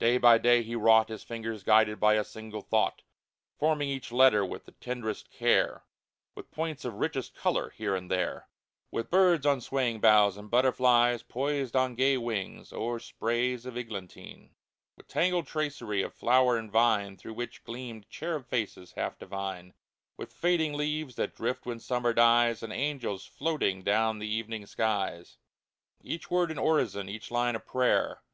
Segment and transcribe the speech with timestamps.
[0.00, 3.02] Day by day he wrought, His fingers guided by a single thought;
[3.56, 5.84] Forming each letter with the tenderest care,
[6.34, 8.48] With points of richest color here and there;
[8.90, 14.56] With birds on swaying boughs, and butterflies Poised on gay wings o'er sprays of eglantine;
[14.96, 19.74] With tangled tracery of flower and vine Through which gleamed cherub faces, half divine;
[20.16, 25.38] With fading leaves that drift when summer dies, And angels floating down the evening skies—
[26.00, 28.24] 144 FRIAR ANSELMO Each word an orison, each line a prayer